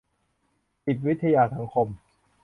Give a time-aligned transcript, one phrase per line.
[0.85, 1.87] จิตวิทยาสังคม